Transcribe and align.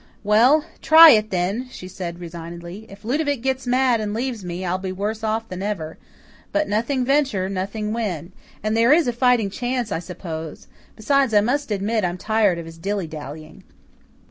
"Well, 0.23 0.65
try 0.81 1.11
it, 1.11 1.29
then," 1.29 1.67
she 1.69 1.87
said, 1.87 2.19
resignedly. 2.19 2.87
"If 2.89 3.05
Ludovic 3.05 3.43
gets 3.43 3.67
mad 3.67 4.01
and 4.01 4.15
leaves 4.15 4.43
me, 4.43 4.65
I'll 4.65 4.79
be 4.79 4.91
worse 4.91 5.23
off 5.23 5.47
than 5.47 5.61
ever. 5.61 5.99
But 6.51 6.67
nothing 6.67 7.05
venture, 7.05 7.47
nothing 7.49 7.93
win. 7.93 8.31
And 8.63 8.75
there 8.75 8.93
is 8.93 9.07
a 9.07 9.13
fighting 9.13 9.51
chance, 9.51 9.91
I 9.91 9.99
suppose. 9.99 10.65
Besides, 10.95 11.35
I 11.35 11.41
must 11.41 11.69
admit 11.69 12.03
I'm 12.03 12.17
tired 12.17 12.57
of 12.57 12.65
his 12.65 12.79
dilly 12.79 13.05
dallying." 13.05 13.63